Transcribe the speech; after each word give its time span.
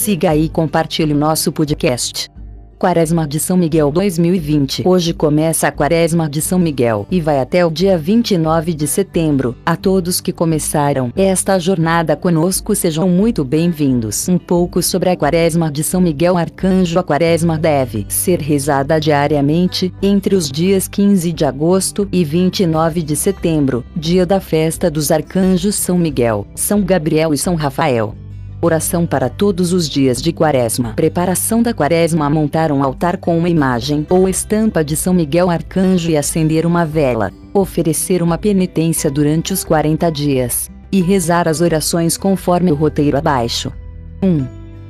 siga 0.00 0.34
e 0.34 0.48
compartilhe 0.48 1.12
o 1.12 1.16
nosso 1.16 1.52
podcast. 1.52 2.26
Quaresma 2.78 3.28
de 3.28 3.38
São 3.38 3.58
Miguel 3.58 3.90
2020. 3.90 4.88
Hoje 4.88 5.12
começa 5.12 5.68
a 5.68 5.70
Quaresma 5.70 6.26
de 6.26 6.40
São 6.40 6.58
Miguel 6.58 7.06
e 7.10 7.20
vai 7.20 7.38
até 7.38 7.66
o 7.66 7.70
dia 7.70 7.98
29 7.98 8.72
de 8.72 8.86
setembro. 8.86 9.54
A 9.66 9.76
todos 9.76 10.18
que 10.18 10.32
começaram 10.32 11.12
esta 11.14 11.58
jornada 11.58 12.16
conosco 12.16 12.74
sejam 12.74 13.10
muito 13.10 13.44
bem-vindos. 13.44 14.26
Um 14.26 14.38
pouco 14.38 14.82
sobre 14.82 15.10
a 15.10 15.16
Quaresma 15.18 15.70
de 15.70 15.84
São 15.84 16.00
Miguel 16.00 16.38
Arcanjo. 16.38 16.98
A 16.98 17.02
Quaresma 17.02 17.58
deve 17.58 18.06
ser 18.08 18.40
rezada 18.40 18.98
diariamente 18.98 19.92
entre 20.00 20.34
os 20.34 20.50
dias 20.50 20.88
15 20.88 21.30
de 21.30 21.44
agosto 21.44 22.08
e 22.10 22.24
29 22.24 23.02
de 23.02 23.16
setembro, 23.16 23.84
dia 23.94 24.24
da 24.24 24.40
festa 24.40 24.90
dos 24.90 25.10
arcanjos 25.10 25.74
São 25.74 25.98
Miguel, 25.98 26.46
São 26.54 26.80
Gabriel 26.80 27.34
e 27.34 27.36
São 27.36 27.54
Rafael. 27.54 28.14
Oração 28.62 29.06
para 29.06 29.30
todos 29.30 29.72
os 29.72 29.88
dias 29.88 30.20
de 30.20 30.34
Quaresma. 30.34 30.92
Preparação 30.92 31.62
da 31.62 31.72
Quaresma: 31.72 32.28
montar 32.28 32.70
um 32.70 32.82
altar 32.82 33.16
com 33.16 33.38
uma 33.38 33.48
imagem 33.48 34.06
ou 34.10 34.28
estampa 34.28 34.84
de 34.84 34.96
São 34.96 35.14
Miguel 35.14 35.48
Arcanjo 35.48 36.10
e 36.10 36.16
acender 36.16 36.66
uma 36.66 36.84
vela. 36.84 37.32
Oferecer 37.54 38.22
uma 38.22 38.36
penitência 38.36 39.10
durante 39.10 39.54
os 39.54 39.64
40 39.64 40.12
dias. 40.12 40.70
E 40.92 41.00
rezar 41.00 41.48
as 41.48 41.62
orações 41.62 42.18
conforme 42.18 42.70
o 42.70 42.74
roteiro 42.74 43.16
abaixo. 43.16 43.72
1. 44.22 44.46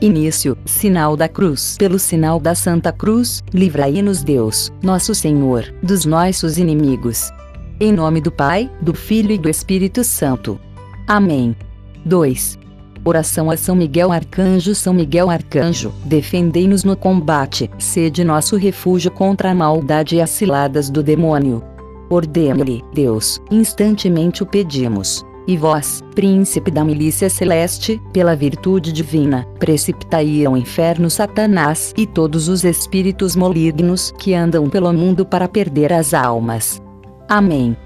Início: 0.00 0.58
Sinal 0.64 1.16
da 1.16 1.28
Cruz. 1.28 1.76
Pelo 1.78 2.00
sinal 2.00 2.40
da 2.40 2.56
Santa 2.56 2.90
Cruz, 2.90 3.44
livrai-nos 3.54 4.24
Deus, 4.24 4.72
nosso 4.82 5.14
Senhor, 5.14 5.72
dos 5.80 6.04
nossos 6.04 6.58
inimigos. 6.58 7.30
Em 7.78 7.92
nome 7.92 8.20
do 8.20 8.32
Pai, 8.32 8.68
do 8.80 8.92
Filho 8.92 9.30
e 9.30 9.38
do 9.38 9.48
Espírito 9.48 10.02
Santo. 10.02 10.58
Amém. 11.06 11.54
2. 12.04 12.58
Oração 13.04 13.50
a 13.50 13.56
São 13.56 13.74
Miguel 13.74 14.12
Arcanjo 14.12 14.74
São 14.74 14.94
Miguel 14.94 15.28
Arcanjo, 15.28 15.92
defendei-nos 16.04 16.84
no 16.84 16.96
combate, 16.96 17.68
sede 17.78 18.22
nosso 18.22 18.56
refúgio 18.56 19.10
contra 19.10 19.50
a 19.50 19.54
maldade 19.54 20.16
e 20.16 20.20
as 20.20 20.30
ciladas 20.30 20.88
do 20.88 21.02
demônio. 21.02 21.62
Ordene-lhe, 22.08 22.82
Deus, 22.94 23.40
instantemente 23.50 24.42
o 24.42 24.46
pedimos. 24.46 25.24
E 25.48 25.56
vós, 25.56 26.00
príncipe 26.14 26.70
da 26.70 26.84
milícia 26.84 27.28
celeste, 27.28 28.00
pela 28.12 28.36
virtude 28.36 28.92
divina, 28.92 29.44
precipitai 29.58 30.44
ao 30.46 30.56
inferno 30.56 31.10
Satanás 31.10 31.92
e 31.96 32.06
todos 32.06 32.48
os 32.48 32.62
espíritos 32.62 33.34
malignos 33.34 34.12
que 34.16 34.34
andam 34.34 34.70
pelo 34.70 34.92
mundo 34.92 35.26
para 35.26 35.48
perder 35.48 35.92
as 35.92 36.14
almas. 36.14 36.80
Amém. 37.28 37.76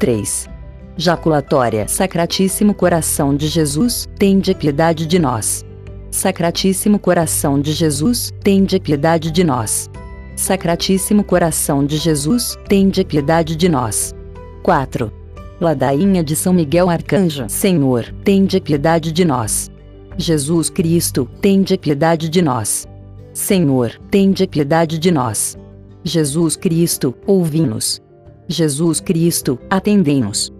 3. 0.00 0.53
Jaculatória 0.96 1.88
Sacratíssimo 1.88 2.72
Coração 2.72 3.34
de 3.34 3.48
Jesus, 3.48 4.08
tende 4.16 4.54
piedade 4.54 5.06
de 5.06 5.18
nós. 5.18 5.64
Sacratíssimo 6.08 7.00
Coração 7.00 7.60
de 7.60 7.72
Jesus, 7.72 8.32
tende 8.44 8.78
piedade 8.78 9.32
de 9.32 9.42
nós. 9.42 9.90
Sacratíssimo 10.36 11.24
Coração 11.24 11.84
de 11.84 11.96
Jesus, 11.96 12.56
tende 12.68 13.04
piedade 13.04 13.56
de 13.56 13.68
nós. 13.68 14.14
4. 14.62 15.12
Ladainha 15.60 16.22
de 16.22 16.36
São 16.36 16.52
Miguel 16.52 16.88
Arcanjo, 16.88 17.46
Senhor, 17.48 18.14
tende 18.22 18.60
piedade 18.60 19.10
de 19.10 19.24
nós. 19.24 19.68
Jesus 20.16 20.70
Cristo, 20.70 21.28
tende 21.40 21.76
piedade 21.76 22.28
de 22.28 22.40
nós. 22.40 22.86
Senhor, 23.32 23.98
tende 24.12 24.46
piedade 24.46 24.96
de 24.96 25.10
nós. 25.10 25.58
Jesus 26.04 26.54
Cristo, 26.54 27.12
ouvi-nos. 27.26 28.00
Jesus 28.46 29.00
Cristo, 29.00 29.58
atendei-nos. 29.68 30.52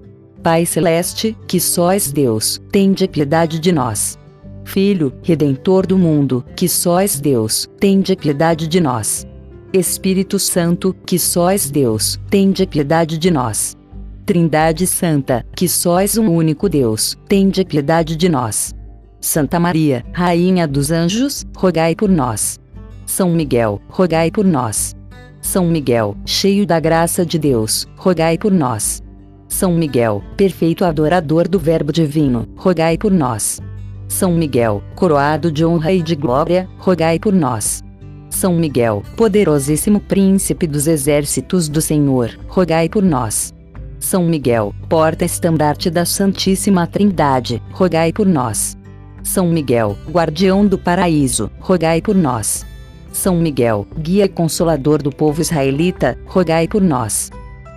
Pai 0.44 0.66
Celeste, 0.66 1.34
que 1.48 1.58
sóis 1.58 2.12
Deus, 2.12 2.60
tende 2.70 3.08
piedade 3.08 3.58
de 3.58 3.72
nós. 3.72 4.18
Filho, 4.62 5.10
Redentor 5.22 5.86
do 5.86 5.96
mundo, 5.96 6.44
que 6.54 6.68
sóis 6.68 7.18
Deus, 7.18 7.66
tende 7.80 8.14
piedade 8.14 8.68
de 8.68 8.78
nós. 8.78 9.26
Espírito 9.72 10.38
Santo, 10.38 10.94
que 11.06 11.18
sóis 11.18 11.70
Deus, 11.70 12.20
tende 12.28 12.66
piedade 12.66 13.16
de 13.16 13.30
nós. 13.30 13.74
Trindade 14.26 14.86
Santa, 14.86 15.46
que 15.56 15.66
sóis 15.66 16.18
um 16.18 16.28
único 16.28 16.68
Deus, 16.68 17.16
tende 17.26 17.64
piedade 17.64 18.14
de 18.14 18.28
nós. 18.28 18.74
Santa 19.22 19.58
Maria, 19.58 20.04
Rainha 20.12 20.68
dos 20.68 20.90
Anjos, 20.90 21.46
rogai 21.56 21.94
por 21.94 22.10
nós. 22.10 22.60
São 23.06 23.30
Miguel, 23.30 23.80
rogai 23.88 24.30
por 24.30 24.44
nós. 24.44 24.94
São 25.40 25.66
Miguel, 25.68 26.14
cheio 26.26 26.66
da 26.66 26.78
graça 26.78 27.24
de 27.24 27.38
Deus, 27.38 27.88
rogai 27.96 28.36
por 28.36 28.52
nós. 28.52 29.03
São 29.64 29.72
Miguel, 29.72 30.22
perfeito 30.36 30.84
adorador 30.84 31.48
do 31.48 31.58
Verbo 31.58 31.90
Divino, 31.90 32.46
rogai 32.54 32.98
por 32.98 33.10
nós. 33.10 33.62
São 34.06 34.34
Miguel, 34.34 34.82
coroado 34.94 35.50
de 35.50 35.64
honra 35.64 35.90
e 35.90 36.02
de 36.02 36.14
glória, 36.14 36.68
rogai 36.76 37.18
por 37.18 37.32
nós. 37.32 37.82
São 38.28 38.54
Miguel, 38.56 39.02
poderosíssimo 39.16 40.00
príncipe 40.00 40.66
dos 40.66 40.86
exércitos 40.86 41.66
do 41.66 41.80
Senhor, 41.80 42.38
rogai 42.46 42.90
por 42.90 43.02
nós. 43.02 43.54
São 43.98 44.24
Miguel, 44.26 44.74
porta-estandarte 44.86 45.88
da 45.88 46.04
Santíssima 46.04 46.86
Trindade, 46.86 47.62
rogai 47.72 48.12
por 48.12 48.26
nós. 48.26 48.76
São 49.22 49.48
Miguel, 49.48 49.96
guardião 50.10 50.66
do 50.66 50.76
paraíso, 50.76 51.50
rogai 51.58 52.02
por 52.02 52.14
nós. 52.14 52.66
São 53.14 53.38
Miguel, 53.38 53.86
guia 53.98 54.26
e 54.26 54.28
consolador 54.28 55.02
do 55.02 55.10
povo 55.10 55.40
israelita, 55.40 56.18
rogai 56.26 56.68
por 56.68 56.82
nós. 56.82 57.30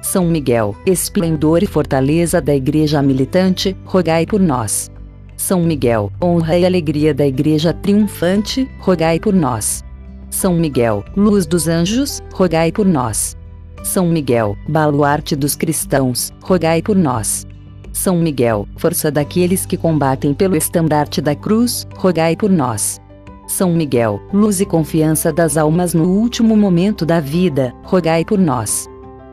São 0.10 0.26
Miguel, 0.26 0.74
esplendor 0.86 1.62
e 1.62 1.66
fortaleza 1.66 2.40
da 2.40 2.56
Igreja 2.56 3.02
militante, 3.02 3.76
rogai 3.84 4.26
por 4.26 4.40
nós. 4.40 4.90
São 5.36 5.62
Miguel, 5.62 6.10
honra 6.24 6.58
e 6.58 6.66
alegria 6.66 7.14
da 7.14 7.28
Igreja 7.28 7.74
triunfante, 7.74 8.70
rogai 8.80 9.20
por 9.20 9.34
nós. 9.34 9.84
São 10.30 10.54
Miguel, 10.54 11.04
luz 11.14 11.46
dos 11.46 11.68
anjos, 11.68 12.22
rogai 12.34 12.72
por 12.72 12.86
nós. 12.86 13.36
São 13.84 14.08
Miguel, 14.08 14.56
baluarte 14.70 15.36
dos 15.36 15.58
cristãos, 15.58 16.32
rogai 16.42 16.82
por 16.82 16.96
nós. 16.96 17.46
São 17.92 18.16
Miguel, 18.18 18.66
força 18.78 19.12
daqueles 19.12 19.66
que 19.66 19.76
combatem 19.76 20.34
pelo 20.34 20.56
estandarte 20.56 21.20
da 21.20 21.36
cruz, 21.36 21.86
rogai 21.98 22.34
por 22.34 22.50
nós. 22.50 22.98
São 23.46 23.74
Miguel, 23.74 24.22
luz 24.32 24.62
e 24.62 24.66
confiança 24.66 25.34
das 25.34 25.58
almas 25.58 25.94
no 25.94 26.06
último 26.06 26.56
momento 26.56 27.06
da 27.06 27.20
vida, 27.20 27.74
rogai 27.84 28.24
por 28.24 28.40
nós. 28.40 28.88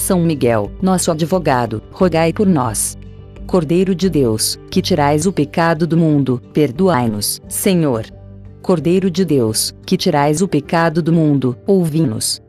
São 0.00 0.18
Miguel, 0.22 0.72
nosso 0.80 1.10
advogado, 1.10 1.82
rogai 1.92 2.32
por 2.32 2.46
nós. 2.46 2.96
Cordeiro 3.46 3.94
de 3.94 4.08
Deus, 4.08 4.58
que 4.70 4.80
tirais 4.80 5.26
o 5.26 5.32
pecado 5.32 5.86
do 5.86 5.94
mundo, 5.94 6.40
perdoai-nos, 6.54 7.38
Senhor. 7.46 8.06
Cordeiro 8.62 9.10
de 9.10 9.26
Deus, 9.26 9.74
que 9.84 9.98
tirais 9.98 10.40
o 10.40 10.48
pecado 10.48 11.02
do 11.02 11.12
mundo, 11.12 11.54
ouvi-nos. 11.66 12.40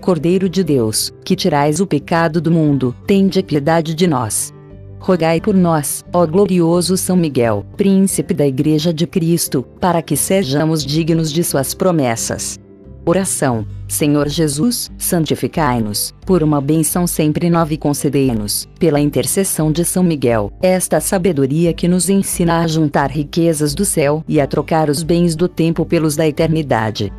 Cordeiro 0.00 0.48
de 0.48 0.62
Deus, 0.62 1.12
que 1.24 1.34
tirais 1.34 1.80
o 1.80 1.86
pecado 1.86 2.40
do 2.40 2.50
mundo, 2.50 2.94
tende 3.08 3.42
piedade 3.42 3.92
de 3.92 4.06
nós. 4.06 4.54
Rogai 5.00 5.40
por 5.40 5.54
nós, 5.54 6.04
ó 6.12 6.24
glorioso 6.24 6.96
São 6.96 7.16
Miguel, 7.16 7.66
príncipe 7.76 8.32
da 8.32 8.46
Igreja 8.46 8.94
de 8.94 9.06
Cristo, 9.06 9.66
para 9.80 10.00
que 10.00 10.16
sejamos 10.16 10.86
dignos 10.86 11.32
de 11.32 11.42
suas 11.42 11.74
promessas. 11.74 12.56
Oração. 13.04 13.66
Senhor 13.88 14.28
Jesus, 14.28 14.90
santificai-nos, 14.98 16.14
por 16.24 16.42
uma 16.42 16.60
benção 16.60 17.06
sempre 17.06 17.48
nova 17.50 17.72
e 17.74 17.78
concedei-nos, 17.78 18.68
pela 18.78 19.00
intercessão 19.00 19.72
de 19.72 19.84
São 19.84 20.02
Miguel, 20.02 20.52
esta 20.62 21.00
sabedoria 21.00 21.72
que 21.72 21.88
nos 21.88 22.08
ensina 22.08 22.60
a 22.60 22.66
juntar 22.66 23.10
riquezas 23.10 23.74
do 23.74 23.84
céu 23.84 24.22
e 24.28 24.40
a 24.40 24.46
trocar 24.46 24.90
os 24.90 25.02
bens 25.02 25.34
do 25.34 25.48
tempo 25.48 25.84
pelos 25.84 26.14
da 26.14 26.26
eternidade. 26.28 27.12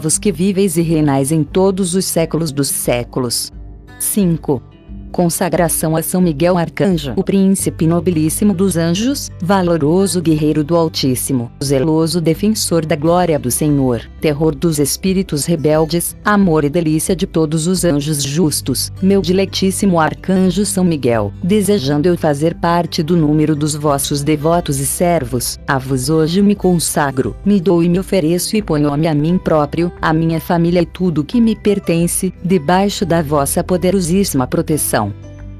Vos 0.00 0.18
que 0.18 0.30
viveis 0.30 0.76
e 0.76 0.82
reinais 0.82 1.32
em 1.32 1.42
todos 1.42 1.94
os 1.94 2.04
séculos 2.04 2.52
dos 2.52 2.68
séculos. 2.68 3.50
5. 3.98 4.62
Consagração 5.10 5.96
a 5.96 6.02
São 6.02 6.20
Miguel 6.20 6.56
Arcanjo, 6.56 7.12
o 7.16 7.24
príncipe 7.24 7.86
nobilíssimo 7.86 8.54
dos 8.54 8.76
anjos, 8.76 9.30
valoroso 9.40 10.20
guerreiro 10.20 10.62
do 10.62 10.76
Altíssimo, 10.76 11.50
zeloso 11.62 12.20
defensor 12.20 12.86
da 12.86 12.94
glória 12.94 13.38
do 13.38 13.50
Senhor, 13.50 14.02
terror 14.20 14.54
dos 14.54 14.78
espíritos 14.78 15.44
rebeldes, 15.44 16.16
amor 16.24 16.64
e 16.64 16.68
delícia 16.68 17.16
de 17.16 17.26
todos 17.26 17.66
os 17.66 17.84
anjos 17.84 18.22
justos, 18.22 18.92
meu 19.02 19.20
diletíssimo 19.20 19.98
arcanjo 19.98 20.64
São 20.64 20.84
Miguel, 20.84 21.32
desejando 21.42 22.06
eu 22.06 22.16
fazer 22.16 22.54
parte 22.54 23.02
do 23.02 23.16
número 23.16 23.56
dos 23.56 23.74
vossos 23.74 24.22
devotos 24.22 24.78
e 24.78 24.86
servos, 24.86 25.58
a 25.66 25.78
vos 25.78 26.10
hoje 26.10 26.42
me 26.42 26.54
consagro, 26.54 27.34
me 27.44 27.60
dou 27.60 27.82
e 27.82 27.88
me 27.88 27.98
ofereço 27.98 28.56
e 28.56 28.62
ponho-me 28.62 29.06
a 29.06 29.14
mim 29.14 29.38
próprio, 29.38 29.90
a 30.00 30.12
minha 30.12 30.40
família 30.40 30.82
e 30.82 30.86
tudo 30.86 31.24
que 31.24 31.40
me 31.40 31.56
pertence, 31.56 32.32
debaixo 32.44 33.04
da 33.04 33.22
vossa 33.22 33.64
poderosíssima 33.64 34.46
proteção. 34.46 34.97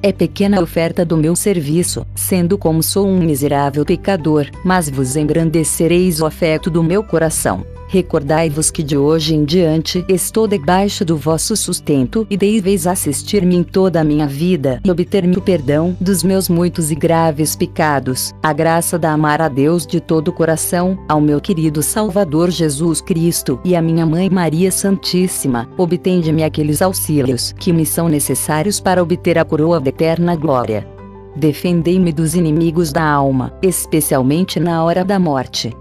É 0.03 0.13
pequena 0.13 0.59
a 0.59 0.63
oferta 0.63 1.05
do 1.05 1.17
meu 1.17 1.35
serviço, 1.35 2.07
sendo 2.15 2.57
como 2.57 2.83
sou 2.83 3.07
um 3.09 3.19
miserável 3.19 3.85
pecador, 3.85 4.47
mas 4.65 4.89
vos 4.89 5.17
engrandecereis 5.17 6.21
o 6.21 6.27
afeto 6.27 6.71
do 6.71 6.83
meu 6.85 7.03
coração. 7.03 7.65
Recordai-vos 7.89 8.71
que 8.71 8.83
de 8.83 8.99
hoje 8.99 9.35
em 9.35 9.47
diante 9.47 10.05
estou 10.09 10.47
debaixo 10.47 11.07
do 11.07 11.17
vosso 11.17 11.57
sustento 11.57 12.27
e 12.29 12.37
deveis 12.37 12.87
assistir-me 12.87 13.57
em 13.57 13.63
toda 13.63 14.01
a 14.01 14.05
minha 14.05 14.27
vida 14.27 14.79
e 14.85 14.91
obter-me 14.91 15.39
o 15.39 15.41
perdão 15.41 15.97
dos 15.99 16.23
meus 16.23 16.51
muitos 16.51 16.91
e 16.91 16.95
graves 16.95 17.57
pecados, 17.57 18.35
a 18.43 18.53
graça 18.53 18.99
da 18.99 19.11
amar 19.11 19.41
a 19.41 19.49
Deus 19.49 19.87
de 19.87 20.01
todo 20.01 20.29
o 20.29 20.33
coração, 20.33 20.99
ao 21.09 21.19
meu 21.19 21.41
querido 21.41 21.83
Salvador 21.83 22.51
Jesus 22.51 23.01
Cristo 23.01 23.59
e 23.65 23.75
à 23.75 23.81
minha 23.81 24.05
Mãe 24.05 24.29
Maria 24.29 24.71
Santíssima, 24.71 25.67
obtende-me 25.79 26.45
aqueles 26.45 26.83
auxílios 26.83 27.53
que 27.59 27.73
me 27.73 27.87
são 27.87 28.07
necessários 28.07 28.81
para 28.81 29.03
obter 29.03 29.39
a 29.39 29.47
coroa 29.47 29.81
da 29.81 29.89
eterna 29.89 30.37
glória. 30.37 30.87
Defendei-me 31.35 32.13
dos 32.13 32.35
inimigos 32.35 32.93
da 32.93 33.03
alma, 33.03 33.55
especialmente 33.63 34.61
na 34.61 34.85
hora 34.85 35.05
da 35.05 35.19
morte. 35.19 35.73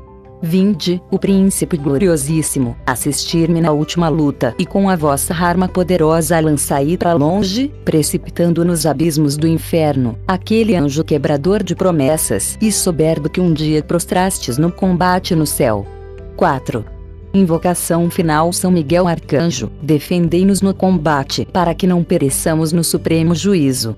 Vinde, 0.42 1.02
o 1.10 1.18
príncipe 1.18 1.78
gloriosíssimo, 1.78 2.78
assistir-me 2.86 3.60
na 3.60 3.72
última 3.72 4.08
luta 4.08 4.54
e 4.60 4.66
com 4.66 4.88
a 4.88 4.96
vossa 4.96 5.34
arma 5.34 5.68
poderosa 5.68 6.40
lançai 6.40 6.96
para 6.96 7.14
longe, 7.14 7.74
precipitando 7.84 8.64
nos 8.64 8.86
abismos 8.86 9.36
do 9.36 9.48
inferno, 9.48 10.18
aquele 10.28 10.76
anjo 10.76 11.04
quebrador 11.04 11.64
de 11.64 11.76
promessas 11.76 12.56
e 12.62 12.72
soberbo 12.72 13.30
que 13.30 13.42
um 13.42 13.52
dia 13.52 13.82
prostrastes 13.82 14.60
no 14.60 14.72
combate 14.72 15.34
no 15.34 15.48
céu. 15.48 15.88
4. 16.36 16.86
Invocação 17.34 18.10
final 18.10 18.54
São 18.54 18.72
Miguel 18.72 19.08
Arcanjo, 19.08 19.72
defendei-nos 19.82 20.62
no 20.62 20.74
combate 20.74 21.48
para 21.52 21.74
que 21.74 21.88
não 21.88 22.04
pereçamos 22.04 22.72
no 22.72 22.84
supremo 22.84 23.34
juízo. 23.34 23.96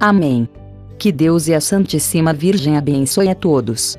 Amém. 0.00 0.48
Que 0.98 1.12
Deus 1.12 1.48
e 1.48 1.54
a 1.54 1.60
Santíssima 1.60 2.32
Virgem 2.32 2.76
abençoe 2.76 3.28
a 3.28 3.34
todos. 3.34 3.98